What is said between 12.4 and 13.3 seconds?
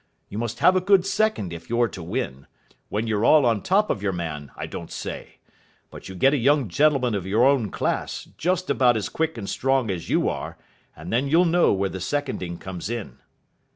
comes in."